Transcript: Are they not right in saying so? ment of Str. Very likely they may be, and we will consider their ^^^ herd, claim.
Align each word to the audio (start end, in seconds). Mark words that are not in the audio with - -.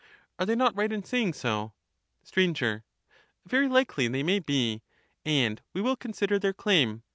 Are 0.39 0.47
they 0.47 0.55
not 0.55 0.75
right 0.75 0.91
in 0.91 1.03
saying 1.03 1.33
so? 1.33 1.73
ment 2.35 2.59
of 2.63 2.81
Str. 2.81 2.85
Very 3.45 3.67
likely 3.69 4.07
they 4.07 4.23
may 4.23 4.39
be, 4.39 4.81
and 5.23 5.61
we 5.73 5.81
will 5.81 5.95
consider 5.95 6.39
their 6.39 6.53
^^^ 6.53 6.55
herd, 6.55 6.59
claim. 6.59 7.03